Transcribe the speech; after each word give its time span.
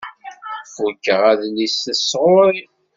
Fukeɣ 0.73 1.21
adlis-nni 1.31 1.95
s 1.99 2.01
tɣuri. 2.11 2.61